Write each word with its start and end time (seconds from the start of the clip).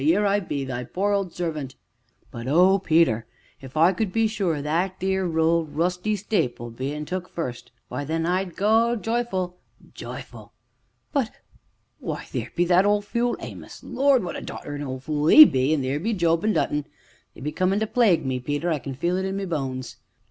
''Ere 0.03 0.25
I 0.25 0.39
be, 0.39 0.65
thy 0.65 0.83
poor 0.83 1.11
old 1.13 1.31
servant' 1.31 1.75
but 2.31 2.47
oh, 2.47 2.79
Peter! 2.79 3.27
if 3.61 3.77
I 3.77 3.93
could 3.93 4.11
be 4.11 4.25
sure 4.25 4.55
o' 4.55 4.61
that 4.63 4.99
theer 4.99 5.37
old 5.37 5.75
rusty 5.75 6.15
stapil 6.15 6.71
bein' 6.75 7.05
took 7.05 7.29
first, 7.29 7.71
why 7.87 8.03
then 8.03 8.25
I'd 8.25 8.55
go 8.55 8.95
j'yful 8.97 9.57
j'yful, 9.93 10.53
but 11.13 11.29
why 11.99 12.23
theer 12.23 12.51
be 12.55 12.65
that 12.65 12.87
old 12.87 13.05
fule 13.05 13.37
Amos 13.41 13.83
Lord! 13.83 14.23
what 14.23 14.35
a 14.35 14.41
dodderin' 14.41 14.81
old 14.81 15.03
fule 15.03 15.29
'e 15.29 15.45
be, 15.45 15.71
an' 15.71 15.81
theer 15.81 15.99
be 15.99 16.13
Job, 16.13 16.43
an' 16.43 16.53
Dutton 16.53 16.85
they 17.35 17.41
be 17.41 17.51
comin' 17.51 17.79
to 17.79 17.85
plague 17.85 18.25
me, 18.25 18.39
Peter, 18.39 18.71
I 18.71 18.79
can 18.79 18.95
feel 18.95 19.17
it 19.17 19.25
in 19.25 19.37
my 19.37 19.45
bones. 19.45 19.97